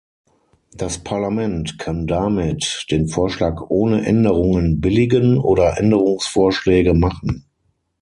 [0.73, 7.45] Das Parlament kann damit den Vorschlag ohne Änderungen billigen oder Änderungsvorschläge machen.